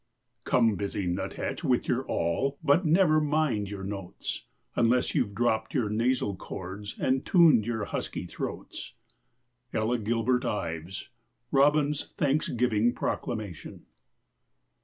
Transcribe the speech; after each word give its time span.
_)Come, 0.45 0.73
busy 0.77 1.05
nuthatch, 1.05 1.63
with 1.63 1.87
your 1.87 2.03
awl, 2.09 2.57
But 2.63 2.83
never 2.87 3.21
mind 3.21 3.69
your 3.69 3.83
notes, 3.83 4.45
Unless 4.75 5.13
you've 5.13 5.35
dropped 5.35 5.75
your 5.75 5.89
nasal 5.89 6.35
chords 6.35 6.95
And 6.97 7.23
tuned 7.23 7.67
your 7.67 7.85
husky 7.85 8.25
throats. 8.25 8.95
—Ella 9.71 9.99
Gilbert 9.99 10.43
Ives, 10.43 11.09
"Robin's 11.51 12.05
Thanksgiving 12.15 12.95
Proclamation." 12.95 13.85